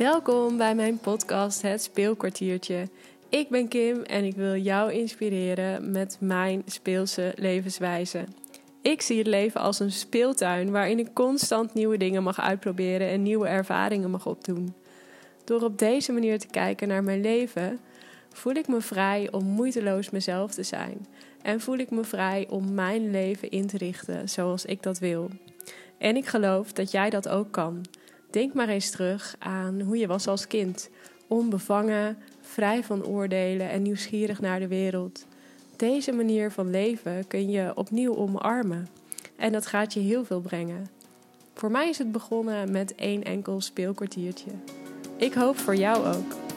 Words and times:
Welkom 0.00 0.56
bij 0.56 0.74
mijn 0.74 0.98
podcast 0.98 1.62
Het 1.62 1.82
Speelkwartiertje. 1.82 2.88
Ik 3.28 3.48
ben 3.48 3.68
Kim 3.68 4.02
en 4.02 4.24
ik 4.24 4.36
wil 4.36 4.56
jou 4.56 4.92
inspireren 4.92 5.90
met 5.90 6.16
mijn 6.20 6.62
speelse 6.66 7.32
levenswijze. 7.36 8.24
Ik 8.82 9.02
zie 9.02 9.18
het 9.18 9.26
leven 9.26 9.60
als 9.60 9.80
een 9.80 9.92
speeltuin 9.92 10.70
waarin 10.70 10.98
ik 10.98 11.14
constant 11.14 11.74
nieuwe 11.74 11.96
dingen 11.96 12.22
mag 12.22 12.40
uitproberen 12.40 13.08
en 13.08 13.22
nieuwe 13.22 13.48
ervaringen 13.48 14.10
mag 14.10 14.26
opdoen. 14.26 14.74
Door 15.44 15.62
op 15.62 15.78
deze 15.78 16.12
manier 16.12 16.38
te 16.38 16.48
kijken 16.48 16.88
naar 16.88 17.04
mijn 17.04 17.20
leven, 17.20 17.80
voel 18.32 18.54
ik 18.54 18.68
me 18.68 18.80
vrij 18.80 19.28
om 19.30 19.44
moeiteloos 19.44 20.10
mezelf 20.10 20.54
te 20.54 20.62
zijn. 20.62 21.06
En 21.42 21.60
voel 21.60 21.78
ik 21.78 21.90
me 21.90 22.04
vrij 22.04 22.46
om 22.50 22.74
mijn 22.74 23.10
leven 23.10 23.50
in 23.50 23.66
te 23.66 23.76
richten 23.76 24.28
zoals 24.28 24.64
ik 24.64 24.82
dat 24.82 24.98
wil. 24.98 25.30
En 25.98 26.16
ik 26.16 26.26
geloof 26.26 26.72
dat 26.72 26.90
jij 26.90 27.10
dat 27.10 27.28
ook 27.28 27.50
kan. 27.50 27.84
Denk 28.30 28.54
maar 28.54 28.68
eens 28.68 28.90
terug 28.90 29.34
aan 29.38 29.80
hoe 29.80 29.96
je 29.96 30.06
was 30.06 30.26
als 30.26 30.46
kind. 30.46 30.90
Onbevangen, 31.26 32.18
vrij 32.40 32.84
van 32.84 33.04
oordelen 33.04 33.70
en 33.70 33.82
nieuwsgierig 33.82 34.40
naar 34.40 34.60
de 34.60 34.68
wereld. 34.68 35.26
Deze 35.76 36.12
manier 36.12 36.50
van 36.50 36.70
leven 36.70 37.26
kun 37.26 37.50
je 37.50 37.72
opnieuw 37.74 38.16
omarmen. 38.16 38.88
En 39.36 39.52
dat 39.52 39.66
gaat 39.66 39.94
je 39.94 40.00
heel 40.00 40.24
veel 40.24 40.40
brengen. 40.40 40.86
Voor 41.54 41.70
mij 41.70 41.88
is 41.88 41.98
het 41.98 42.12
begonnen 42.12 42.70
met 42.70 42.94
één 42.94 43.22
enkel 43.22 43.60
speelkwartiertje. 43.60 44.50
Ik 45.16 45.34
hoop 45.34 45.56
voor 45.56 45.76
jou 45.76 46.06
ook. 46.06 46.49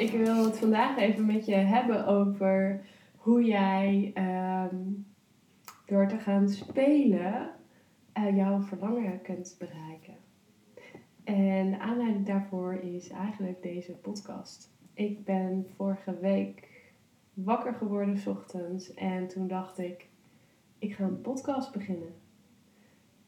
Ik 0.00 0.10
wil 0.10 0.44
het 0.44 0.58
vandaag 0.58 0.98
even 0.98 1.26
met 1.26 1.46
je 1.46 1.54
hebben 1.54 2.06
over 2.06 2.84
hoe 3.16 3.44
jij 3.44 4.10
ehm, 4.14 4.76
door 5.86 6.08
te 6.08 6.18
gaan 6.18 6.48
spelen 6.48 7.50
uh, 8.18 8.36
jouw 8.36 8.60
verlangen 8.60 9.22
kunt 9.22 9.56
bereiken. 9.58 10.14
En 11.24 11.70
de 11.70 11.78
aanleiding 11.78 12.26
daarvoor 12.26 12.74
is 12.74 13.10
eigenlijk 13.10 13.62
deze 13.62 13.92
podcast. 13.92 14.72
Ik 14.94 15.24
ben 15.24 15.66
vorige 15.76 16.18
week 16.18 16.68
wakker 17.34 17.74
geworden 17.74 18.18
s 18.18 18.26
ochtends 18.26 18.94
en 18.94 19.28
toen 19.28 19.48
dacht 19.48 19.78
ik, 19.78 20.08
ik 20.78 20.94
ga 20.94 21.04
een 21.04 21.20
podcast 21.20 21.72
beginnen. 21.72 22.14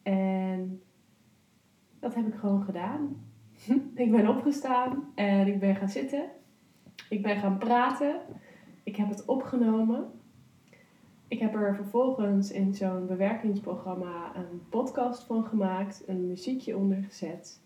En 0.03 0.81
dat 1.99 2.15
heb 2.15 2.27
ik 2.27 2.35
gewoon 2.35 2.63
gedaan. 2.63 3.25
ik 3.95 4.11
ben 4.11 4.27
opgestaan 4.27 5.11
en 5.15 5.47
ik 5.47 5.59
ben 5.59 5.75
gaan 5.75 5.89
zitten. 5.89 6.29
Ik 7.09 7.21
ben 7.21 7.37
gaan 7.37 7.57
praten. 7.57 8.21
Ik 8.83 8.95
heb 8.95 9.09
het 9.09 9.25
opgenomen. 9.25 10.11
Ik 11.27 11.39
heb 11.39 11.55
er 11.55 11.75
vervolgens 11.75 12.51
in 12.51 12.73
zo'n 12.73 13.05
bewerkingsprogramma 13.05 14.35
een 14.35 14.61
podcast 14.69 15.23
van 15.23 15.45
gemaakt, 15.45 16.03
een 16.07 16.27
muziekje 16.27 16.77
ondergezet. 16.77 17.61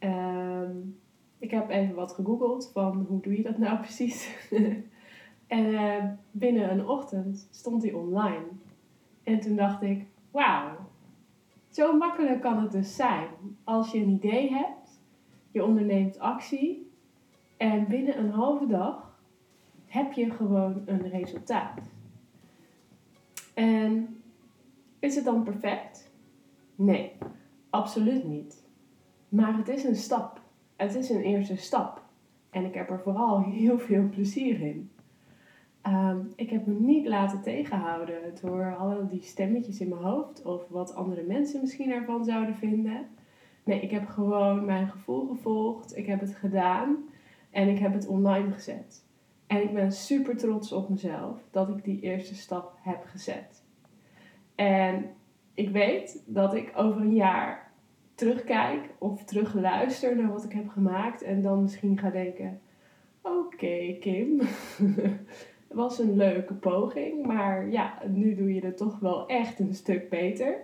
Um, 0.00 0.98
ik 1.38 1.50
heb 1.50 1.70
even 1.70 1.94
wat 1.94 2.12
gegoogeld 2.12 2.70
van 2.72 3.06
hoe 3.08 3.20
doe 3.20 3.36
je 3.36 3.42
dat 3.42 3.58
nou 3.58 3.78
precies. 3.86 4.48
en 5.46 5.66
uh, 5.66 6.04
binnen 6.30 6.70
een 6.70 6.86
ochtend 6.86 7.48
stond 7.50 7.82
hij 7.82 7.92
online. 7.92 8.44
En 9.22 9.40
toen 9.40 9.56
dacht 9.56 9.82
ik, 9.82 10.06
wauw, 10.30 10.76
zo 11.68 11.96
makkelijk 11.96 12.40
kan 12.40 12.62
het 12.62 12.72
dus 12.72 12.96
zijn. 12.96 13.28
Als 13.64 13.92
je 13.92 13.98
een 13.98 14.08
idee 14.08 14.50
hebt, 14.50 15.00
je 15.50 15.64
onderneemt 15.64 16.18
actie 16.18 16.91
en 17.62 17.86
binnen 17.88 18.18
een 18.18 18.30
halve 18.30 18.66
dag 18.66 19.18
heb 19.86 20.12
je 20.12 20.30
gewoon 20.30 20.82
een 20.86 21.08
resultaat. 21.08 21.80
En 23.54 24.22
is 24.98 25.14
het 25.14 25.24
dan 25.24 25.42
perfect? 25.42 26.10
Nee, 26.74 27.12
absoluut 27.70 28.24
niet. 28.24 28.66
Maar 29.28 29.56
het 29.56 29.68
is 29.68 29.84
een 29.84 29.96
stap. 29.96 30.40
Het 30.76 30.94
is 30.94 31.10
een 31.10 31.22
eerste 31.22 31.56
stap. 31.56 32.02
En 32.50 32.64
ik 32.64 32.74
heb 32.74 32.90
er 32.90 33.00
vooral 33.00 33.42
heel 33.42 33.78
veel 33.78 34.08
plezier 34.08 34.60
in. 34.60 34.90
Ehm, 35.80 36.20
ik 36.36 36.50
heb 36.50 36.66
me 36.66 36.74
niet 36.74 37.06
laten 37.06 37.42
tegenhouden 37.42 38.20
door 38.40 38.76
al 38.76 39.08
die 39.08 39.22
stemmetjes 39.22 39.80
in 39.80 39.88
mijn 39.88 40.02
hoofd 40.02 40.44
of 40.44 40.68
wat 40.68 40.94
andere 40.94 41.22
mensen 41.22 41.60
misschien 41.60 41.90
ervan 41.90 42.24
zouden 42.24 42.54
vinden. 42.54 43.06
Nee, 43.64 43.80
ik 43.80 43.90
heb 43.90 44.06
gewoon 44.06 44.64
mijn 44.64 44.88
gevoel 44.88 45.26
gevolgd. 45.26 45.96
Ik 45.96 46.06
heb 46.06 46.20
het 46.20 46.34
gedaan 46.34 46.96
en 47.52 47.68
ik 47.68 47.78
heb 47.78 47.92
het 47.92 48.06
online 48.06 48.52
gezet. 48.52 49.04
En 49.46 49.62
ik 49.62 49.74
ben 49.74 49.92
super 49.92 50.36
trots 50.36 50.72
op 50.72 50.88
mezelf 50.88 51.38
dat 51.50 51.68
ik 51.68 51.84
die 51.84 52.00
eerste 52.00 52.34
stap 52.34 52.78
heb 52.80 53.04
gezet. 53.04 53.64
En 54.54 55.10
ik 55.54 55.70
weet 55.70 56.22
dat 56.26 56.54
ik 56.54 56.72
over 56.76 57.00
een 57.00 57.14
jaar 57.14 57.72
terugkijk 58.14 58.90
of 58.98 59.24
terugluister 59.24 60.16
naar 60.16 60.32
wat 60.32 60.44
ik 60.44 60.52
heb 60.52 60.68
gemaakt 60.68 61.22
en 61.22 61.42
dan 61.42 61.62
misschien 61.62 61.98
ga 61.98 62.10
denken: 62.10 62.60
Oké, 63.22 63.96
Kim, 64.00 64.40
het 65.68 65.74
was 65.74 65.98
een 65.98 66.16
leuke 66.16 66.54
poging, 66.54 67.26
maar 67.26 67.70
ja, 67.70 67.98
nu 68.08 68.34
doe 68.34 68.54
je 68.54 68.64
het 68.64 68.76
toch 68.76 68.98
wel 68.98 69.28
echt 69.28 69.58
een 69.58 69.74
stuk 69.74 70.08
beter. 70.08 70.56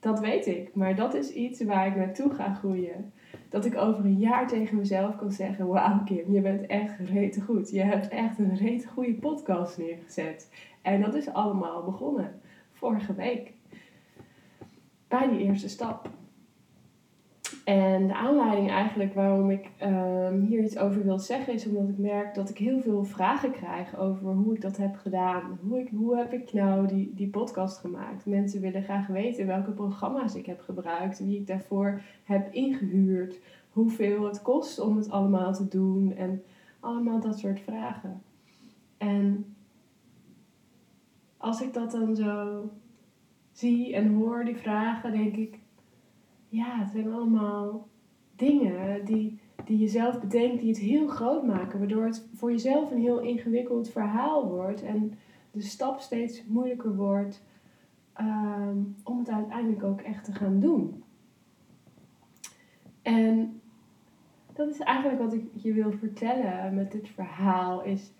Dat 0.00 0.20
weet 0.20 0.46
ik, 0.46 0.74
maar 0.74 0.94
dat 0.94 1.14
is 1.14 1.32
iets 1.32 1.62
waar 1.62 1.86
ik 1.86 1.96
naartoe 1.96 2.34
ga 2.34 2.54
groeien. 2.54 3.12
Dat 3.48 3.64
ik 3.64 3.76
over 3.76 4.04
een 4.04 4.18
jaar 4.18 4.48
tegen 4.48 4.76
mezelf 4.76 5.16
kan 5.16 5.32
zeggen: 5.32 5.66
Wauw, 5.66 6.04
Kim, 6.04 6.32
je 6.32 6.40
bent 6.40 6.66
echt 6.66 6.98
rete 6.98 7.40
goed. 7.40 7.70
Je 7.70 7.82
hebt 7.82 8.08
echt 8.08 8.38
een 8.38 8.56
rete 8.56 8.88
goede 8.88 9.14
podcast 9.14 9.78
neergezet. 9.78 10.50
En 10.82 11.00
dat 11.00 11.14
is 11.14 11.32
allemaal 11.32 11.84
begonnen 11.84 12.40
vorige 12.72 13.14
week. 13.14 13.52
Bij 15.08 15.28
die 15.28 15.38
eerste 15.38 15.68
stap. 15.68 16.17
En 17.64 18.06
de 18.06 18.14
aanleiding 18.14 18.70
eigenlijk 18.70 19.14
waarom 19.14 19.50
ik 19.50 19.70
um, 19.82 20.40
hier 20.40 20.62
iets 20.62 20.78
over 20.78 21.04
wil 21.04 21.18
zeggen 21.18 21.52
is 21.52 21.66
omdat 21.66 21.88
ik 21.88 21.98
merk 21.98 22.34
dat 22.34 22.50
ik 22.50 22.58
heel 22.58 22.80
veel 22.80 23.04
vragen 23.04 23.50
krijg 23.50 23.96
over 23.98 24.32
hoe 24.32 24.54
ik 24.54 24.60
dat 24.60 24.76
heb 24.76 24.96
gedaan. 24.96 25.58
Hoe, 25.68 25.78
ik, 25.78 25.88
hoe 25.94 26.16
heb 26.16 26.32
ik 26.32 26.52
nou 26.52 26.86
die, 26.86 27.12
die 27.14 27.28
podcast 27.28 27.78
gemaakt? 27.78 28.26
Mensen 28.26 28.60
willen 28.60 28.82
graag 28.82 29.06
weten 29.06 29.46
welke 29.46 29.70
programma's 29.70 30.34
ik 30.34 30.46
heb 30.46 30.60
gebruikt, 30.60 31.18
wie 31.18 31.38
ik 31.38 31.46
daarvoor 31.46 32.00
heb 32.24 32.52
ingehuurd, 32.52 33.38
hoeveel 33.70 34.24
het 34.24 34.42
kost 34.42 34.78
om 34.78 34.96
het 34.96 35.10
allemaal 35.10 35.52
te 35.52 35.68
doen 35.68 36.14
en 36.16 36.42
allemaal 36.80 37.20
dat 37.20 37.38
soort 37.38 37.60
vragen. 37.60 38.22
En 38.98 39.54
als 41.36 41.60
ik 41.60 41.74
dat 41.74 41.90
dan 41.90 42.16
zo 42.16 42.62
zie 43.52 43.94
en 43.94 44.14
hoor, 44.14 44.44
die 44.44 44.56
vragen, 44.56 45.12
denk 45.12 45.36
ik 45.36 45.58
ja, 46.48 46.78
het 46.78 46.90
zijn 46.90 47.12
allemaal 47.12 47.88
dingen 48.36 49.04
die, 49.04 49.40
die 49.64 49.78
je 49.78 49.88
zelf 49.88 50.20
bedenkt, 50.20 50.60
die 50.60 50.68
het 50.68 50.78
heel 50.78 51.08
groot 51.08 51.46
maken. 51.46 51.78
Waardoor 51.78 52.04
het 52.04 52.28
voor 52.34 52.50
jezelf 52.50 52.90
een 52.90 53.00
heel 53.00 53.20
ingewikkeld 53.20 53.88
verhaal 53.88 54.48
wordt. 54.48 54.82
En 54.82 55.18
de 55.50 55.60
stap 55.60 56.00
steeds 56.00 56.44
moeilijker 56.46 56.96
wordt 56.96 57.42
ehm, 58.12 58.78
om 59.02 59.18
het 59.18 59.30
uiteindelijk 59.30 59.82
ook 59.82 60.00
echt 60.00 60.24
te 60.24 60.32
gaan 60.32 60.60
doen. 60.60 61.02
En 63.02 63.60
dat 64.52 64.68
is 64.68 64.78
eigenlijk 64.78 65.18
wat 65.18 65.32
ik 65.32 65.44
je 65.54 65.72
wil 65.72 65.92
vertellen 65.92 66.74
met 66.74 66.92
dit 66.92 67.08
verhaal. 67.08 67.82
Is 67.82 68.12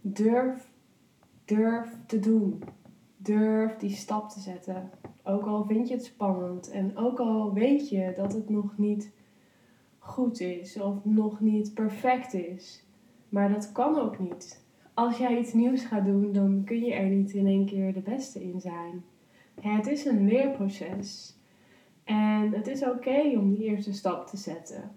durf, 0.00 0.70
durf 1.44 1.96
te 2.06 2.18
doen. 2.18 2.62
Durf 3.16 3.76
die 3.76 3.90
stap 3.90 4.28
te 4.28 4.40
zetten. 4.40 4.90
Ook 5.24 5.46
al 5.46 5.64
vind 5.64 5.88
je 5.88 5.94
het 5.94 6.04
spannend 6.04 6.70
en 6.70 6.96
ook 6.96 7.18
al 7.20 7.52
weet 7.52 7.88
je 7.88 8.12
dat 8.16 8.32
het 8.32 8.48
nog 8.48 8.78
niet 8.78 9.12
goed 9.98 10.40
is 10.40 10.80
of 10.80 11.04
nog 11.04 11.40
niet 11.40 11.74
perfect 11.74 12.34
is. 12.34 12.86
Maar 13.28 13.52
dat 13.52 13.72
kan 13.72 13.98
ook 13.98 14.18
niet. 14.18 14.64
Als 14.94 15.16
jij 15.18 15.38
iets 15.38 15.52
nieuws 15.52 15.84
gaat 15.84 16.04
doen, 16.04 16.32
dan 16.32 16.62
kun 16.64 16.84
je 16.84 16.94
er 16.94 17.08
niet 17.08 17.32
in 17.32 17.46
één 17.46 17.66
keer 17.66 17.92
de 17.92 18.00
beste 18.00 18.42
in 18.42 18.60
zijn. 18.60 19.04
Het 19.60 19.86
is 19.86 20.04
een 20.04 20.28
leerproces. 20.28 21.36
En 22.04 22.52
het 22.52 22.66
is 22.66 22.84
oké 22.84 23.38
om 23.38 23.54
die 23.54 23.64
eerste 23.64 23.92
stap 23.92 24.26
te 24.26 24.36
zetten. 24.36 24.96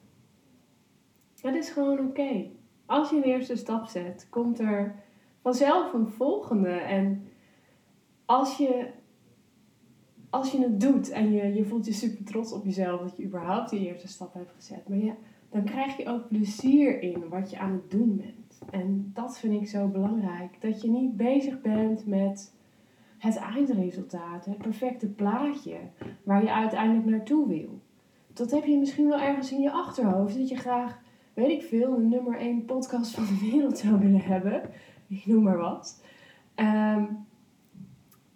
Het 1.41 1.55
is 1.55 1.69
gewoon 1.69 1.99
oké. 1.99 2.45
Als 2.85 3.09
je 3.09 3.15
een 3.15 3.23
eerste 3.23 3.55
stap 3.55 3.85
zet, 3.85 4.27
komt 4.29 4.59
er 4.59 4.95
vanzelf 5.41 5.93
een 5.93 6.07
volgende. 6.07 6.69
En 6.69 7.27
als 8.25 8.57
je 8.57 8.89
als 10.29 10.51
je 10.51 10.61
het 10.61 10.81
doet 10.81 11.09
en 11.09 11.31
je, 11.31 11.53
je 11.53 11.65
voelt 11.65 11.85
je 11.85 11.93
super 11.93 12.25
trots 12.25 12.51
op 12.51 12.65
jezelf 12.65 13.01
dat 13.01 13.17
je 13.17 13.23
überhaupt 13.23 13.69
die 13.69 13.87
eerste 13.87 14.07
stap 14.07 14.33
hebt 14.33 14.51
gezet. 14.55 14.87
Maar 14.87 14.97
ja, 14.97 15.15
dan 15.49 15.63
krijg 15.63 15.97
je 15.97 16.07
ook 16.07 16.27
plezier 16.27 17.01
in 17.01 17.29
wat 17.29 17.49
je 17.49 17.57
aan 17.59 17.71
het 17.71 17.91
doen 17.91 18.15
bent. 18.15 18.71
En 18.71 19.11
dat 19.13 19.39
vind 19.39 19.61
ik 19.61 19.67
zo 19.67 19.87
belangrijk. 19.87 20.61
Dat 20.61 20.81
je 20.81 20.89
niet 20.89 21.17
bezig 21.17 21.61
bent 21.61 22.05
met 22.05 22.53
het 23.17 23.37
eindresultaat, 23.37 24.45
het 24.45 24.57
perfecte 24.57 25.07
plaatje 25.07 25.77
waar 26.23 26.43
je 26.43 26.53
uiteindelijk 26.53 27.05
naartoe 27.05 27.47
wil. 27.47 27.79
Dat 28.33 28.51
heb 28.51 28.65
je 28.65 28.77
misschien 28.77 29.07
wel 29.07 29.19
ergens 29.19 29.51
in 29.51 29.61
je 29.61 29.71
achterhoofd. 29.71 30.37
Dat 30.37 30.49
je 30.49 30.55
graag 30.55 30.99
weet 31.33 31.49
ik 31.49 31.63
veel, 31.63 31.95
de 31.95 32.01
nummer 32.01 32.37
1 32.37 32.65
podcast 32.65 33.11
van 33.15 33.25
de 33.25 33.49
wereld 33.51 33.77
zou 33.77 33.99
willen 33.99 34.21
hebben. 34.21 34.61
Ik 35.07 35.25
noem 35.25 35.43
maar 35.43 35.57
wat. 35.57 36.03
Ehm, 36.55 37.03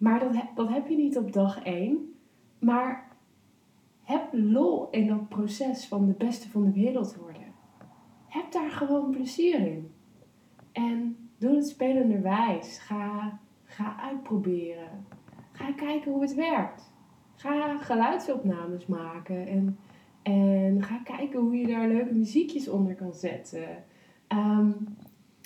maar 0.02 0.20
dat, 0.20 0.32
dat 0.54 0.68
heb 0.68 0.88
je 0.88 0.96
niet 0.96 1.18
op 1.18 1.32
dag 1.32 1.62
1. 1.62 2.14
Maar 2.58 3.08
heb 4.02 4.28
lol 4.32 4.88
in 4.90 5.06
dat 5.06 5.28
proces 5.28 5.86
van 5.86 6.06
de 6.06 6.12
beste 6.12 6.50
van 6.50 6.64
de 6.64 6.72
wereld 6.72 7.16
worden. 7.16 7.52
Heb 8.26 8.52
daar 8.52 8.70
gewoon 8.70 9.10
plezier 9.10 9.60
in. 9.60 9.90
En 10.72 11.16
doe 11.38 11.54
het 11.54 11.68
spelenderwijs. 11.68 12.78
Ga, 12.78 13.38
ga 13.64 13.96
uitproberen. 14.00 15.06
Ga 15.52 15.72
kijken 15.72 16.12
hoe 16.12 16.22
het 16.22 16.34
werkt. 16.34 16.92
Ga 17.34 17.78
geluidsopnames 17.78 18.86
maken 18.86 19.46
en, 19.46 19.78
en 20.22 20.82
ga 20.82 20.96
kijken 20.96 21.40
hoe 21.40 21.56
je 21.56 21.66
daar 21.66 21.88
leuke 21.88 22.14
muziekjes 22.14 22.68
onder 22.68 22.94
kan 22.94 23.12
zetten. 23.12 23.84
Ehm, 24.26 24.70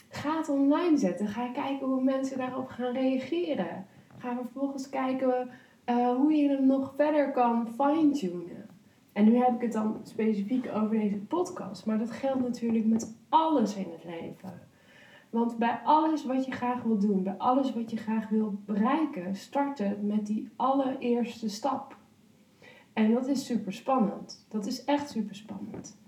ga 0.08 0.36
het 0.36 0.48
online 0.48 0.96
zetten. 0.96 1.26
Ga 1.26 1.48
kijken 1.48 1.86
hoe 1.86 2.02
mensen 2.02 2.38
daarop 2.38 2.68
gaan 2.68 2.92
reageren. 2.92 3.86
Ga 4.18 4.34
vervolgens 4.34 4.88
kijken 4.88 5.50
uh, 5.86 6.16
hoe 6.16 6.32
je 6.32 6.48
hem 6.48 6.66
nog 6.66 6.92
verder 6.96 7.32
kan 7.32 7.68
fine-tunen. 7.68 8.66
En 9.12 9.24
nu 9.24 9.36
heb 9.36 9.54
ik 9.54 9.60
het 9.60 9.72
dan 9.72 10.00
specifiek 10.02 10.68
over 10.74 10.98
deze 10.98 11.16
podcast, 11.16 11.86
maar 11.86 11.98
dat 11.98 12.10
geldt 12.10 12.42
natuurlijk 12.42 12.86
met 12.86 13.16
alles 13.28 13.76
in 13.76 13.86
het 13.92 14.04
leven. 14.04 14.60
Want 15.30 15.58
bij 15.58 15.80
alles 15.84 16.24
wat 16.24 16.44
je 16.44 16.52
graag 16.52 16.82
wil 16.82 16.98
doen, 16.98 17.22
bij 17.22 17.36
alles 17.38 17.74
wat 17.74 17.90
je 17.90 17.96
graag 17.96 18.28
wil 18.28 18.60
bereiken, 18.64 19.34
starten 19.34 20.06
met 20.06 20.26
die 20.26 20.48
allereerste 20.56 21.48
stap. 21.48 21.96
En 22.92 23.12
dat 23.12 23.26
is 23.26 23.46
super 23.46 23.72
spannend. 23.72 24.46
Dat 24.48 24.66
is 24.66 24.84
echt 24.84 25.10
super 25.10 25.34
spannend. 25.34 25.98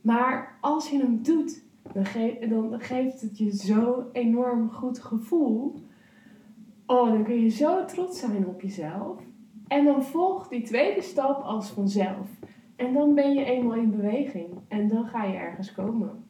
Maar 0.00 0.58
als 0.60 0.90
je 0.90 0.98
hem 0.98 1.22
doet, 1.22 1.64
dan 1.92 2.80
geeft 2.80 3.20
het 3.20 3.38
je 3.38 3.56
zo 3.56 4.04
enorm 4.12 4.70
goed 4.70 4.98
gevoel. 4.98 5.74
Oh, 6.86 7.08
dan 7.08 7.24
kun 7.24 7.40
je 7.40 7.48
zo 7.48 7.84
trots 7.84 8.20
zijn 8.20 8.46
op 8.46 8.60
jezelf. 8.60 9.20
En 9.68 9.84
dan 9.84 10.02
volgt 10.02 10.50
die 10.50 10.62
tweede 10.62 11.02
stap 11.02 11.42
als 11.42 11.70
vanzelf. 11.70 12.28
En 12.76 12.92
dan 12.92 13.14
ben 13.14 13.34
je 13.34 13.44
eenmaal 13.44 13.76
in 13.76 13.90
beweging. 13.90 14.48
En 14.68 14.88
dan 14.88 15.06
ga 15.06 15.24
je 15.24 15.36
ergens 15.36 15.72
komen. 15.72 16.24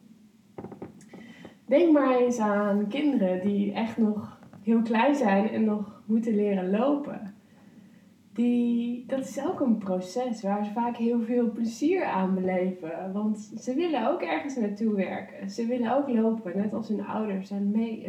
Denk 1.65 1.91
maar 1.91 2.17
eens 2.17 2.39
aan 2.39 2.87
kinderen 2.87 3.41
die 3.41 3.73
echt 3.73 3.97
nog 3.97 4.39
heel 4.61 4.81
klein 4.81 5.15
zijn 5.15 5.49
en 5.49 5.63
nog 5.63 6.01
moeten 6.05 6.35
leren 6.35 6.69
lopen. 6.69 7.33
Die, 8.33 9.05
dat 9.07 9.19
is 9.19 9.45
ook 9.45 9.59
een 9.59 9.77
proces 9.77 10.41
waar 10.41 10.65
ze 10.65 10.71
vaak 10.71 10.97
heel 10.97 11.21
veel 11.21 11.51
plezier 11.51 12.05
aan 12.05 12.33
beleven. 12.33 13.11
Want 13.13 13.51
ze 13.59 13.73
willen 13.73 14.11
ook 14.11 14.21
ergens 14.21 14.55
naartoe 14.55 14.95
werken. 14.95 15.49
Ze 15.49 15.65
willen 15.65 15.97
ook 15.97 16.09
lopen, 16.09 16.57
net 16.57 16.73
als 16.73 16.87
hun 16.87 17.05
ouders, 17.05 17.51
en, 17.51 17.71
mee, 17.71 18.03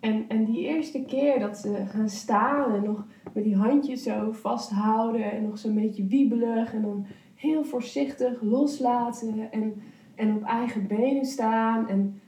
en 0.00 0.28
en 0.28 0.44
die 0.44 0.66
eerste 0.66 1.04
keer 1.04 1.38
dat 1.38 1.58
ze 1.58 1.84
gaan 1.86 2.08
staan 2.08 2.74
en 2.74 2.84
nog 2.84 3.06
met 3.32 3.44
die 3.44 3.56
handjes 3.56 4.02
zo 4.02 4.32
vasthouden 4.32 5.32
en 5.32 5.42
nog 5.42 5.58
zo'n 5.58 5.74
beetje 5.74 6.06
wiebelig 6.06 6.74
en 6.74 6.82
dan 6.82 7.06
heel 7.34 7.64
voorzichtig 7.64 8.42
loslaten 8.42 9.52
en, 9.52 9.82
en 10.14 10.34
op 10.34 10.42
eigen 10.42 10.86
benen 10.86 11.24
staan 11.24 11.88
en 11.88 12.20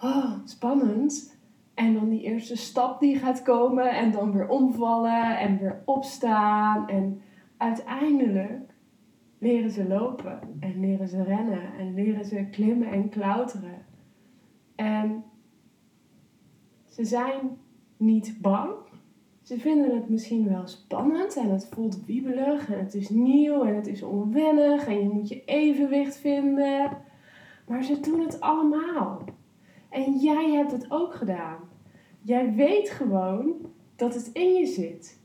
oh, 0.00 0.32
spannend. 0.44 1.38
En 1.74 1.94
dan 1.94 2.08
die 2.08 2.22
eerste 2.22 2.56
stap 2.56 3.00
die 3.00 3.16
gaat 3.16 3.42
komen 3.42 3.90
en 3.96 4.12
dan 4.12 4.32
weer 4.32 4.48
omvallen 4.48 5.38
en 5.38 5.58
weer 5.58 5.82
opstaan 5.84 6.88
en 6.88 7.20
uiteindelijk 7.56 8.74
leren 9.38 9.70
ze 9.70 9.88
lopen 9.88 10.40
en 10.60 10.80
leren 10.80 11.08
ze 11.08 11.22
rennen 11.22 11.74
en 11.78 11.94
leren 11.94 12.24
ze 12.24 12.46
klimmen 12.50 12.88
en 12.88 13.08
klauteren. 13.08 13.84
En 14.74 15.24
ze 17.00 17.06
zijn 17.06 17.58
niet 17.96 18.38
bang. 18.40 18.72
Ze 19.42 19.58
vinden 19.58 19.94
het 19.94 20.08
misschien 20.08 20.48
wel 20.48 20.66
spannend 20.66 21.36
en 21.36 21.50
het 21.50 21.68
voelt 21.72 22.04
wiebelig 22.04 22.70
en 22.70 22.78
het 22.78 22.94
is 22.94 23.08
nieuw 23.08 23.64
en 23.64 23.74
het 23.74 23.86
is 23.86 24.02
onwennig 24.02 24.86
en 24.86 25.02
je 25.02 25.08
moet 25.08 25.28
je 25.28 25.44
evenwicht 25.44 26.16
vinden. 26.16 26.98
Maar 27.66 27.84
ze 27.84 28.00
doen 28.00 28.20
het 28.20 28.40
allemaal. 28.40 29.24
En 29.88 30.18
jij 30.18 30.50
hebt 30.50 30.72
het 30.72 30.90
ook 30.90 31.14
gedaan. 31.14 31.58
Jij 32.22 32.54
weet 32.54 32.90
gewoon 32.90 33.54
dat 33.96 34.14
het 34.14 34.30
in 34.32 34.54
je 34.54 34.66
zit. 34.66 35.20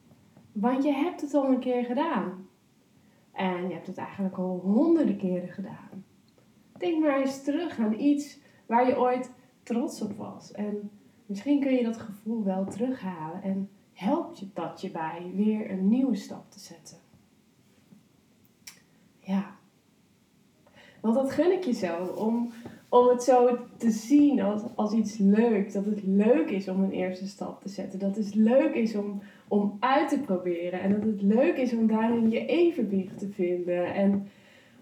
Want 0.52 0.84
je 0.84 0.92
hebt 0.92 1.22
het 1.22 1.34
al 1.34 1.46
een 1.46 1.60
keer 1.60 1.86
gedaan. 1.86 2.48
En 3.32 3.68
je 3.68 3.74
hebt 3.74 3.88
het 3.88 3.98
eigenlijk 3.98 4.38
al 4.38 4.60
honderden 4.64 5.18
keren 5.18 5.50
gedaan. 5.50 6.04
Denk 6.78 7.02
maar 7.02 7.20
eens 7.20 7.44
terug 7.44 7.80
aan 7.80 8.00
iets 8.00 8.40
waar 8.66 8.88
je 8.88 9.00
ooit 9.00 9.32
trots 9.64 10.02
op 10.02 10.18
was. 10.18 10.52
En 10.52 10.90
Misschien 11.26 11.60
kun 11.60 11.74
je 11.74 11.84
dat 11.84 11.98
gevoel 11.98 12.44
wel 12.44 12.66
terughalen 12.66 13.42
en 13.42 13.70
helpt 13.94 14.40
je 14.40 14.48
dat 14.54 14.82
je 14.82 14.92
bij 14.92 15.32
weer 15.36 15.72
een 15.72 15.88
nieuwe 15.88 16.16
stap 16.16 16.52
te 16.52 16.60
zetten. 16.60 16.98
Ja. 19.20 19.56
Want 21.02 21.16
dat 21.16 21.32
gun 21.32 21.52
ik 21.52 21.64
je 21.64 21.74
zo, 21.74 22.06
om, 22.06 22.52
om 22.90 23.08
het 23.08 23.24
zo 23.24 23.58
te 23.78 23.92
zien 23.92 24.42
als, 24.42 24.62
als 24.76 24.94
iets 24.94 25.18
leuks. 25.18 25.74
Dat 25.74 25.86
het 25.86 26.04
leuk 26.04 26.50
is 26.50 26.68
om 26.68 26.84
een 26.84 26.92
eerste 26.92 27.28
stap 27.28 27.62
te 27.62 27.70
zetten. 27.70 28.00
Dat 28.00 28.16
het 28.16 28.36
leuk 28.36 28.74
is 28.74 28.96
om, 28.96 29.22
om 29.48 29.78
uit 29.80 30.10
te 30.10 30.20
proberen. 30.20 30.82
En 30.82 30.92
dat 30.92 31.04
het 31.04 31.22
leuk 31.22 31.58
is 31.58 31.74
om 31.74 31.88
daarin 31.88 32.30
je 32.30 32.46
evenwicht 32.46 33.18
te 33.18 33.30
vinden. 33.30 33.94
En 33.94 34.28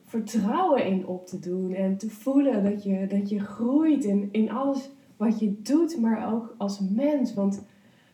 vertrouwen 0.06 0.86
in 0.86 1.08
op 1.08 1.28
te 1.28 1.40
doen. 1.40 1.74
En 1.74 1.98
te 1.98 2.10
voelen 2.10 2.64
dat 2.64 2.84
je, 2.84 3.08
dat 3.08 3.30
je 3.30 3.40
groeit 3.40 4.04
in, 4.04 4.30
in 4.32 4.52
alles 4.52 4.90
wat 5.24 5.40
je 5.40 5.62
doet, 5.62 5.98
maar 6.02 6.34
ook 6.34 6.56
als 6.58 6.80
mens. 6.80 7.34
Want, 7.34 7.64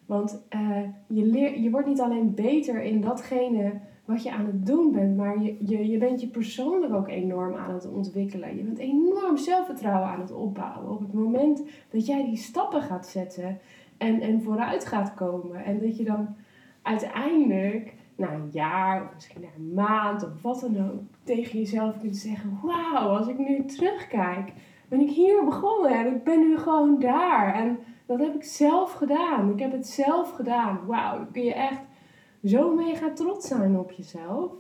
want 0.06 0.41
uh, 0.56 0.81
je, 1.07 1.25
leer, 1.25 1.59
je 1.59 1.69
wordt 1.69 1.88
niet 1.88 2.01
alleen 2.01 2.33
beter 2.33 2.81
in 2.81 3.01
datgene 3.01 3.71
wat 4.06 4.23
je 4.23 4.31
aan 4.31 4.45
het 4.45 4.65
doen 4.65 4.91
bent, 4.91 5.17
maar 5.17 5.41
je, 5.41 5.56
je, 5.59 5.88
je 5.89 5.97
bent 5.97 6.21
je 6.21 6.27
persoonlijk 6.27 6.94
ook 6.94 7.07
enorm 7.07 7.56
aan 7.56 7.73
het 7.73 7.91
ontwikkelen. 7.91 8.56
Je 8.56 8.63
bent 8.63 8.77
enorm 8.77 9.38
zelfvertrouwen 9.38 10.09
aan 10.09 10.19
het 10.19 10.31
opbouwen. 10.31 10.91
Op 10.91 11.00
het 11.00 11.13
moment 11.13 11.63
dat 11.89 12.06
jij 12.06 12.25
die 12.25 12.38
stappen 12.38 12.81
gaat 12.81 13.07
zetten 13.07 13.59
en, 13.97 14.21
en 14.21 14.41
vooruit 14.41 14.85
gaat 14.85 15.13
komen. 15.13 15.63
En 15.65 15.79
dat 15.79 15.97
je 15.97 16.03
dan 16.03 16.35
uiteindelijk 16.81 17.94
na 18.16 18.33
een 18.33 18.49
jaar 18.51 19.04
of 19.04 19.13
misschien 19.13 19.42
na 19.42 19.47
een 19.57 19.73
maand 19.73 20.23
of 20.23 20.42
wat 20.42 20.59
dan 20.59 20.92
ook 20.92 21.01
tegen 21.23 21.59
jezelf 21.59 21.99
kunt 21.99 22.18
zeggen: 22.18 22.59
Wauw, 22.63 23.18
als 23.18 23.28
ik 23.28 23.37
nu 23.37 23.66
terugkijk 23.66 24.51
ben 24.90 25.00
ik 25.00 25.10
hier 25.10 25.46
begonnen 25.46 25.92
en 25.92 26.16
ik 26.16 26.24
ben 26.24 26.40
nu 26.40 26.58
gewoon 26.58 27.00
daar. 27.00 27.54
En 27.56 27.80
dat 28.06 28.19
heb 28.19 28.36
ik 28.36 28.44
zelf 28.44 28.92
gedaan. 28.92 29.52
Ik 29.52 29.60
heb 29.60 29.72
het 29.72 29.88
zelf 29.88 30.31
gedaan. 30.31 30.86
Wauw, 30.86 31.26
kun 31.31 31.44
je 31.44 31.54
echt 31.54 31.81
zo 32.44 32.76
mega 32.76 33.14
trots 33.14 33.48
zijn 33.48 33.78
op 33.78 33.92
jezelf. 33.92 34.52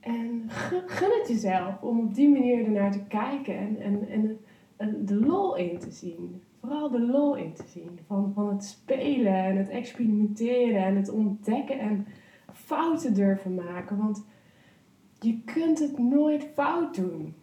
En 0.00 0.44
gun 0.86 1.10
het 1.18 1.28
jezelf 1.28 1.82
om 1.82 1.98
op 2.00 2.14
die 2.14 2.28
manier 2.28 2.64
ernaar 2.64 2.92
te 2.92 3.04
kijken 3.04 3.58
en, 3.58 3.80
en, 3.80 4.08
en, 4.08 4.38
en 4.76 5.04
de 5.04 5.14
lol 5.14 5.56
in 5.56 5.78
te 5.78 5.90
zien. 5.90 6.42
Vooral 6.60 6.90
de 6.90 7.00
lol 7.00 7.36
in 7.36 7.52
te 7.52 7.64
zien 7.66 7.98
van, 8.06 8.32
van 8.34 8.48
het 8.48 8.64
spelen 8.64 9.44
en 9.44 9.56
het 9.56 9.68
experimenteren 9.68 10.84
en 10.84 10.96
het 10.96 11.10
ontdekken 11.10 11.78
en 11.78 12.06
fouten 12.52 13.14
durven 13.14 13.54
maken. 13.54 13.96
Want 13.96 14.24
je 15.20 15.40
kunt 15.44 15.78
het 15.78 15.98
nooit 15.98 16.48
fout 16.54 16.94
doen. 16.94 17.34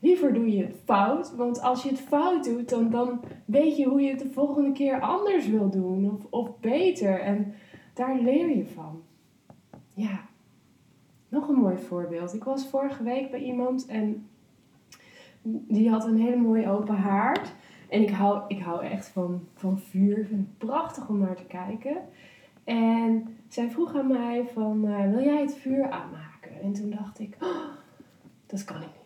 Liever 0.00 0.32
doe 0.32 0.56
je 0.56 0.62
het 0.62 0.76
fout, 0.84 1.34
want 1.36 1.60
als 1.60 1.82
je 1.82 1.88
het 1.88 2.00
fout 2.00 2.44
doet, 2.44 2.68
dan, 2.68 2.90
dan 2.90 3.20
weet 3.44 3.76
je 3.76 3.84
hoe 3.84 4.00
je 4.00 4.10
het 4.10 4.18
de 4.18 4.30
volgende 4.30 4.72
keer 4.72 5.00
anders 5.00 5.48
wil 5.48 5.70
doen 5.70 6.10
of, 6.10 6.26
of 6.30 6.60
beter. 6.60 7.20
En 7.20 7.54
daar 7.94 8.18
leer 8.18 8.56
je 8.56 8.66
van. 8.66 9.02
Ja, 9.94 10.20
nog 11.28 11.48
een 11.48 11.54
mooi 11.54 11.76
voorbeeld. 11.76 12.34
Ik 12.34 12.44
was 12.44 12.68
vorige 12.68 13.02
week 13.02 13.30
bij 13.30 13.40
iemand 13.40 13.86
en 13.86 14.28
die 15.42 15.90
had 15.90 16.04
een 16.04 16.20
hele 16.20 16.36
mooie 16.36 16.70
open 16.70 16.96
haard. 16.96 17.54
En 17.88 18.02
ik 18.02 18.10
hou, 18.10 18.42
ik 18.48 18.60
hou 18.60 18.84
echt 18.84 19.08
van, 19.08 19.40
van 19.54 19.78
vuur. 19.78 20.18
Ik 20.18 20.26
vind 20.26 20.46
het 20.46 20.58
prachtig 20.58 21.08
om 21.08 21.18
naar 21.18 21.36
te 21.36 21.44
kijken. 21.44 21.96
En 22.64 23.36
zij 23.48 23.70
vroeg 23.70 23.94
aan 23.94 24.06
mij 24.06 24.44
van, 24.52 24.84
uh, 24.84 25.10
wil 25.10 25.22
jij 25.22 25.40
het 25.40 25.56
vuur 25.56 25.90
aanmaken? 25.90 26.60
En 26.62 26.72
toen 26.72 26.90
dacht 26.90 27.18
ik, 27.18 27.36
oh, 27.40 27.66
dat 28.46 28.64
kan 28.64 28.82
ik 28.82 28.99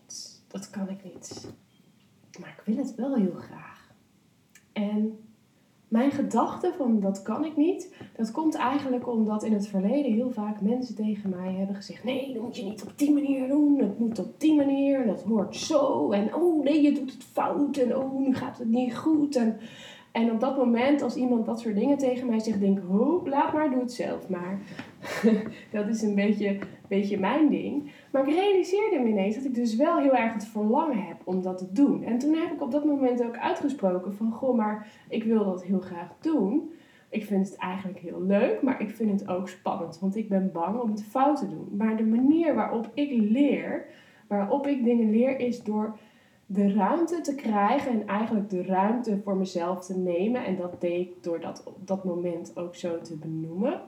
dat 0.55 0.71
kan 0.71 0.89
ik 0.89 1.05
niet. 1.05 1.49
Maar 2.41 2.55
ik 2.59 2.75
wil 2.75 2.85
het 2.85 2.95
wel 2.95 3.15
heel 3.15 3.35
graag. 3.35 3.93
En 4.73 5.19
mijn 5.89 6.11
gedachte 6.11 6.73
van 6.77 7.01
dat 7.01 7.23
kan 7.23 7.45
ik 7.45 7.57
niet, 7.57 7.95
dat 8.17 8.31
komt 8.31 8.55
eigenlijk 8.55 9.09
omdat 9.09 9.43
in 9.43 9.53
het 9.53 9.67
verleden 9.67 10.13
heel 10.13 10.31
vaak 10.31 10.61
mensen 10.61 10.95
tegen 10.95 11.31
mij 11.31 11.53
hebben 11.53 11.77
gezegd: 11.77 12.05
nee, 12.05 12.33
dat 12.33 12.43
moet 12.43 12.57
je 12.57 12.65
niet 12.65 12.83
op 12.83 12.93
die 12.97 13.13
manier 13.13 13.49
doen, 13.49 13.79
het 13.79 13.99
moet 13.99 14.19
op 14.19 14.41
die 14.41 14.55
manier, 14.55 15.07
dat 15.07 15.23
hoort 15.23 15.57
zo. 15.57 16.11
En 16.11 16.35
oh 16.35 16.65
nee, 16.65 16.83
je 16.83 16.93
doet 16.93 17.13
het 17.13 17.25
fout 17.25 17.77
en 17.77 17.97
oh, 17.97 18.19
nu 18.19 18.35
gaat 18.35 18.59
het 18.59 18.69
niet 18.69 18.97
goed. 18.97 19.37
En, 19.37 19.59
En 20.15 20.31
op 20.31 20.41
dat 20.41 20.57
moment, 20.57 21.03
als 21.03 21.17
iemand 21.17 21.47
dat 21.47 21.61
soort 21.61 21.75
dingen 21.75 21.99
tegen 21.99 22.27
mij 22.27 22.39
zegt, 22.39 22.61
denk 22.61 22.79
ik, 22.79 22.85
oh, 22.91 23.27
laat 23.27 23.53
maar, 23.53 23.71
doe 23.71 23.81
het 23.81 23.93
zelf 23.93 24.29
maar. 24.29 24.59
dat 25.73 25.89
is 25.89 26.03
een 26.03 26.15
beetje, 26.15 26.59
beetje 26.89 27.19
mijn 27.19 27.49
ding. 27.49 27.91
Maar 28.11 28.29
ik 28.29 28.35
realiseerde 28.35 28.99
me 28.99 29.09
ineens 29.09 29.35
dat 29.35 29.45
ik 29.45 29.55
dus 29.55 29.77
wel 29.77 29.99
heel 29.99 30.15
erg 30.15 30.33
het 30.33 30.47
verlangen 30.47 31.07
heb 31.07 31.17
om 31.25 31.43
dat 31.43 31.59
te 31.59 31.73
doen. 31.73 32.05
En 32.05 32.19
toen 32.19 32.35
heb 32.35 32.53
ik 32.53 32.63
op 32.63 32.71
dat 32.71 32.85
moment 32.85 33.25
ook 33.25 33.37
uitgesproken 33.37 34.15
van, 34.15 34.33
goh, 34.33 34.57
maar 34.57 34.87
ik 35.09 35.25
wil 35.25 35.45
dat 35.45 35.65
heel 35.65 35.81
graag 35.81 36.13
doen. 36.21 36.71
Ik 37.09 37.25
vind 37.25 37.49
het 37.49 37.57
eigenlijk 37.57 37.99
heel 37.99 38.23
leuk, 38.23 38.63
maar 38.63 38.81
ik 38.81 38.91
vind 38.91 39.21
het 39.21 39.29
ook 39.29 39.49
spannend, 39.49 39.99
want 40.01 40.17
ik 40.17 40.29
ben 40.29 40.53
bang 40.53 40.81
om 40.81 40.91
het 40.91 41.05
fout 41.05 41.39
te 41.39 41.49
doen. 41.49 41.69
Maar 41.77 41.97
de 41.97 42.07
manier 42.07 42.55
waarop 42.55 42.91
ik 42.95 43.11
leer, 43.11 43.87
waarop 44.29 44.67
ik 44.67 44.85
dingen 44.85 45.11
leer, 45.11 45.39
is 45.39 45.63
door 45.63 45.97
de 46.47 46.73
ruimte 46.73 47.21
te 47.21 47.35
krijgen 47.35 47.93
en 47.93 48.07
eigenlijk 48.07 48.51
de 48.51 48.63
ruimte 48.63 49.21
voor 49.25 49.37
mezelf 49.37 49.87
te 49.87 49.99
nemen. 49.99 50.45
En 50.45 50.57
dat 50.57 50.81
deed 50.81 51.01
ik 51.01 51.23
door 51.23 51.41
dat 51.41 51.63
op 51.65 51.87
dat 51.87 52.05
moment 52.05 52.57
ook 52.57 52.75
zo 52.75 53.01
te 53.01 53.17
benoemen. 53.17 53.81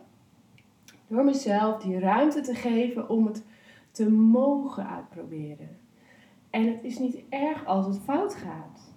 Door 1.06 1.24
mezelf 1.24 1.82
die 1.82 1.98
ruimte 1.98 2.40
te 2.40 2.54
geven 2.54 3.08
om 3.08 3.26
het 3.26 3.44
te 3.90 4.10
mogen 4.10 4.88
uitproberen. 4.88 5.68
En 6.50 6.66
het 6.72 6.84
is 6.84 6.98
niet 6.98 7.18
erg 7.28 7.66
als 7.66 7.86
het 7.86 7.98
fout 7.98 8.34
gaat. 8.34 8.94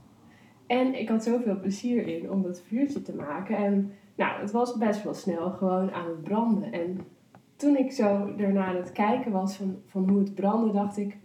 En 0.68 1.00
ik 1.00 1.10
had 1.10 1.24
zoveel 1.24 1.60
plezier 1.60 2.08
in 2.08 2.32
om 2.32 2.42
dat 2.42 2.62
vuurtje 2.62 3.02
te 3.02 3.16
maken. 3.16 3.58
En 3.58 3.92
nou, 4.16 4.42
het 4.42 4.52
was 4.52 4.78
best 4.78 5.04
wel 5.04 5.14
snel 5.14 5.52
gewoon 5.52 5.92
aan 5.92 6.08
het 6.08 6.24
branden. 6.24 6.72
En 6.72 7.00
toen 7.56 7.78
ik 7.78 7.92
zo 7.92 8.34
ernaar 8.38 8.68
aan 8.68 8.76
het 8.76 8.92
kijken 8.92 9.32
was 9.32 9.56
van, 9.56 9.82
van 9.88 10.10
hoe 10.10 10.20
het 10.20 10.36
brandde, 10.36 10.72
dacht 10.72 10.98
ik: 10.98 11.18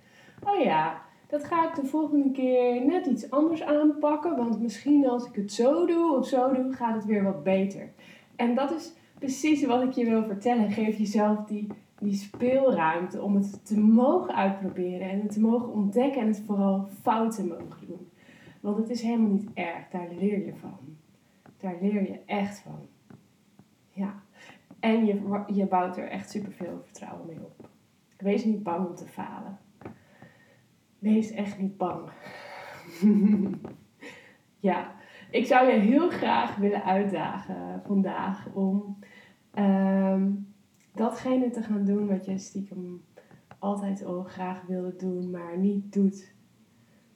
oh 0.45 0.63
ja, 0.63 1.03
dat 1.35 1.45
ga 1.45 1.69
ik 1.69 1.75
de 1.75 1.87
volgende 1.87 2.31
keer 2.31 2.87
net 2.87 3.07
iets 3.07 3.31
anders 3.31 3.63
aanpakken. 3.63 4.37
Want 4.37 4.61
misschien 4.61 5.09
als 5.09 5.27
ik 5.27 5.35
het 5.35 5.53
zo 5.53 5.87
doe 5.87 6.17
of 6.17 6.27
zo 6.27 6.53
doe, 6.53 6.73
gaat 6.73 6.95
het 6.95 7.05
weer 7.05 7.23
wat 7.23 7.43
beter. 7.43 7.93
En 8.37 8.55
dat 8.55 8.71
is 8.71 8.93
precies 9.19 9.65
wat 9.65 9.83
ik 9.83 9.93
je 9.93 10.05
wil 10.05 10.25
vertellen. 10.25 10.71
Geef 10.71 10.99
jezelf 10.99 11.45
die, 11.45 11.67
die 11.99 12.15
speelruimte 12.15 13.23
om 13.23 13.35
het 13.35 13.67
te 13.67 13.81
mogen 13.81 14.35
uitproberen 14.35 15.11
en 15.11 15.21
het 15.21 15.33
te 15.33 15.41
mogen 15.41 15.73
ontdekken 15.73 16.21
en 16.21 16.27
het 16.27 16.43
vooral 16.47 16.89
fouten 17.03 17.49
mogen 17.49 17.87
doen. 17.87 18.11
Want 18.61 18.77
het 18.77 18.91
is 18.91 19.03
helemaal 19.03 19.31
niet 19.31 19.51
erg, 19.55 19.89
daar 19.91 20.09
leer 20.19 20.47
je 20.47 20.55
van. 20.55 20.79
Daar 21.59 21.77
leer 21.81 22.03
je 22.03 22.19
echt 22.27 22.59
van. 22.59 22.87
Ja. 23.91 24.23
En 24.81 25.05
je, 25.05 25.43
je 25.47 25.67
bouwt 25.67 25.97
er 25.97 26.09
echt 26.09 26.31
superveel 26.31 26.81
vertrouwen 26.85 27.27
mee 27.27 27.37
op. 27.37 27.69
Wees 28.17 28.45
niet 28.45 28.63
bang 28.63 28.87
om 28.87 28.95
te 28.95 29.07
falen. 29.07 29.59
Wees 31.05 31.31
echt 31.31 31.59
niet 31.59 31.77
bang. 31.77 32.11
ja, 34.69 34.95
ik 35.31 35.47
zou 35.47 35.71
je 35.71 35.79
heel 35.79 36.11
graag 36.11 36.57
willen 36.57 36.85
uitdagen 36.85 37.83
vandaag 37.87 38.49
om 38.55 38.99
ehm, 39.51 40.31
datgene 40.95 41.51
te 41.51 41.63
gaan 41.63 41.85
doen 41.85 42.07
wat 42.07 42.25
je 42.25 42.39
stiekem 42.39 43.05
altijd 43.59 44.05
al 44.05 44.23
graag 44.23 44.63
wilde 44.67 44.97
doen, 44.97 45.31
maar 45.31 45.59
niet 45.59 45.93
doet. 45.93 46.35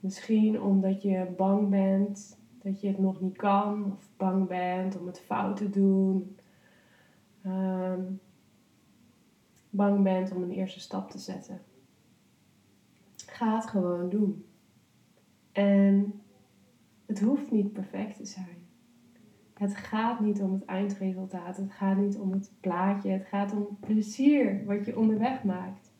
Misschien 0.00 0.60
omdat 0.62 1.02
je 1.02 1.34
bang 1.36 1.68
bent 1.68 2.38
dat 2.62 2.80
je 2.80 2.88
het 2.88 2.98
nog 2.98 3.20
niet 3.20 3.36
kan, 3.36 3.92
of 3.92 4.10
bang 4.16 4.48
bent 4.48 4.98
om 5.00 5.06
het 5.06 5.20
fout 5.20 5.56
te 5.56 5.70
doen. 5.70 6.36
Ehm, 7.42 8.02
bang 9.70 10.02
bent 10.02 10.32
om 10.32 10.42
een 10.42 10.52
eerste 10.52 10.80
stap 10.80 11.10
te 11.10 11.18
zetten. 11.18 11.60
Ga 13.38 13.54
het 13.54 13.66
gewoon 13.66 14.08
doen. 14.08 14.44
En 15.52 16.20
het 17.06 17.20
hoeft 17.20 17.50
niet 17.50 17.72
perfect 17.72 18.16
te 18.16 18.24
zijn. 18.24 18.66
Het 19.54 19.76
gaat 19.76 20.20
niet 20.20 20.40
om 20.40 20.52
het 20.52 20.64
eindresultaat. 20.64 21.56
Het 21.56 21.72
gaat 21.72 21.96
niet 21.96 22.18
om 22.18 22.32
het 22.32 22.52
plaatje. 22.60 23.10
Het 23.10 23.26
gaat 23.26 23.52
om 23.52 23.76
plezier 23.80 24.64
wat 24.64 24.86
je 24.86 24.98
onderweg 24.98 25.44
maakt. 25.44 25.92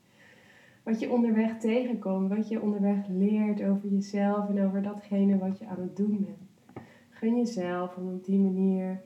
Wat 0.83 1.01
je 1.01 1.11
onderweg 1.11 1.59
tegenkomt. 1.59 2.29
Wat 2.29 2.49
je 2.49 2.63
onderweg 2.63 3.07
leert 3.09 3.63
over 3.63 3.89
jezelf 3.89 4.49
en 4.49 4.65
over 4.65 4.83
datgene 4.83 5.39
wat 5.39 5.59
je 5.59 5.67
aan 5.67 5.81
het 5.81 5.97
doen 5.97 6.25
bent. 6.25 6.87
Gun 7.09 7.37
jezelf 7.37 7.97
om 7.97 8.15
op 8.15 8.25
die 8.25 8.39
manier 8.39 9.03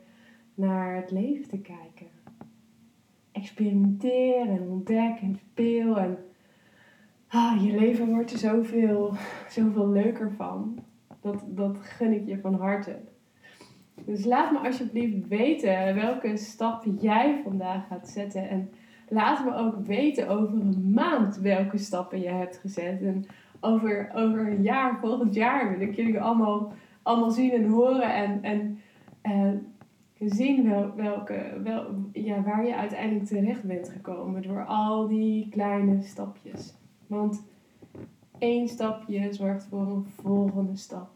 naar 0.54 0.96
het 0.96 1.10
leven 1.10 1.48
te 1.48 1.60
kijken. 1.60 2.06
Experimenteer 3.32 4.48
en 4.48 4.68
ontdek 4.68 5.18
en 5.20 5.36
speel 5.36 5.98
en 5.98 6.18
ah, 7.32 7.64
je 7.64 7.72
leven 7.72 8.08
wordt 8.08 8.32
er 8.32 8.38
zoveel, 8.38 9.14
zoveel 9.48 9.88
leuker 9.88 10.32
van. 10.32 10.78
Dat, 11.20 11.42
dat 11.46 11.76
gun 11.80 12.12
ik 12.12 12.26
je 12.26 12.38
van 12.38 12.54
harte. 12.54 12.98
Dus 14.04 14.24
laat 14.24 14.52
me 14.52 14.58
alsjeblieft 14.58 15.28
weten 15.28 15.94
welke 15.94 16.36
stap 16.36 16.84
jij 17.00 17.40
vandaag 17.44 17.86
gaat 17.86 18.08
zetten. 18.08 18.48
En 18.48 18.70
laat 19.08 19.44
me 19.44 19.54
ook 19.54 19.86
weten 19.86 20.28
over 20.28 20.60
een 20.60 20.92
maand 20.94 21.36
welke 21.36 21.78
stappen 21.78 22.20
je 22.20 22.28
hebt 22.28 22.56
gezet. 22.56 23.02
En 23.02 23.24
over, 23.60 24.10
over 24.14 24.46
een 24.46 24.62
jaar, 24.62 24.98
volgend 25.00 25.34
jaar, 25.34 25.70
wil 25.70 25.88
ik 25.88 25.96
jullie 25.96 26.20
allemaal, 26.20 26.72
allemaal 27.02 27.30
zien 27.30 27.50
en 27.50 27.68
horen. 27.68 28.14
En, 28.14 28.42
en, 28.42 28.80
en 29.22 29.72
zien 30.18 30.68
wel, 30.68 30.94
welke, 30.94 31.60
wel, 31.62 31.86
ja, 32.12 32.42
waar 32.42 32.66
je 32.66 32.76
uiteindelijk 32.76 33.26
terecht 33.26 33.62
bent 33.62 33.88
gekomen 33.88 34.42
door 34.42 34.64
al 34.64 35.08
die 35.08 35.48
kleine 35.48 36.02
stapjes. 36.02 36.80
Want 37.12 37.42
één 38.38 38.68
stapje 38.68 39.32
zorgt 39.32 39.64
voor 39.64 39.86
een 39.86 40.04
volgende 40.04 40.76
stap. 40.76 41.10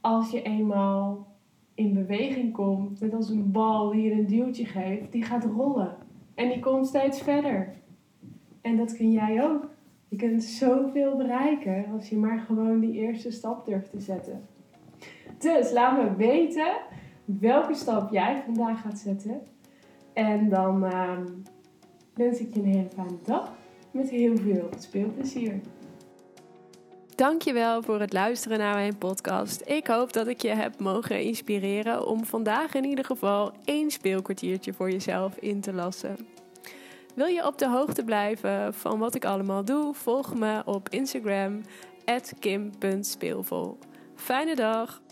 Als 0.00 0.30
je 0.30 0.42
eenmaal 0.42 1.26
in 1.74 1.94
beweging 1.94 2.52
komt, 2.52 3.00
net 3.00 3.14
als 3.14 3.28
een 3.28 3.50
bal 3.50 3.90
die 3.90 4.02
je 4.02 4.12
een 4.12 4.26
duwtje 4.26 4.64
geeft, 4.64 5.12
die 5.12 5.22
gaat 5.22 5.44
rollen. 5.44 5.96
En 6.34 6.48
die 6.48 6.60
komt 6.60 6.86
steeds 6.86 7.20
verder. 7.22 7.72
En 8.60 8.76
dat 8.76 8.96
kun 8.96 9.10
jij 9.10 9.44
ook. 9.44 9.70
Je 10.08 10.16
kunt 10.16 10.44
zoveel 10.44 11.16
bereiken 11.16 11.84
als 11.92 12.08
je 12.08 12.16
maar 12.16 12.38
gewoon 12.38 12.80
die 12.80 12.92
eerste 12.92 13.30
stap 13.30 13.64
durft 13.66 13.90
te 13.90 14.00
zetten. 14.00 14.40
Dus 15.38 15.72
laat 15.72 16.02
me 16.02 16.16
weten 16.16 16.72
welke 17.24 17.74
stap 17.74 18.12
jij 18.12 18.42
vandaag 18.44 18.80
gaat 18.80 18.98
zetten. 18.98 19.40
En 20.12 20.48
dan 20.48 20.84
uh, 20.84 21.18
wens 22.14 22.40
ik 22.40 22.54
je 22.54 22.60
een 22.60 22.66
hele 22.66 22.88
fijne 22.90 23.18
dag 23.24 23.60
met 23.92 24.10
heel 24.10 24.36
veel 24.36 24.68
speelplezier. 24.78 25.60
Dankjewel 27.14 27.82
voor 27.82 28.00
het 28.00 28.12
luisteren 28.12 28.58
naar 28.58 28.74
mijn 28.74 28.98
podcast. 28.98 29.62
Ik 29.64 29.86
hoop 29.86 30.12
dat 30.12 30.26
ik 30.26 30.42
je 30.42 30.48
heb 30.48 30.80
mogen 30.80 31.22
inspireren 31.22 32.06
om 32.06 32.24
vandaag 32.24 32.74
in 32.74 32.84
ieder 32.84 33.04
geval 33.04 33.52
één 33.64 33.90
speelkwartiertje 33.90 34.72
voor 34.72 34.90
jezelf 34.90 35.36
in 35.36 35.60
te 35.60 35.72
lassen. 35.72 36.16
Wil 37.14 37.26
je 37.26 37.46
op 37.46 37.58
de 37.58 37.68
hoogte 37.68 38.04
blijven 38.04 38.74
van 38.74 38.98
wat 38.98 39.14
ik 39.14 39.24
allemaal 39.24 39.64
doe? 39.64 39.94
Volg 39.94 40.34
me 40.34 40.62
op 40.64 40.88
Instagram 40.88 41.60
kim.speelvol. 42.38 43.78
Fijne 44.14 44.54
dag! 44.54 45.02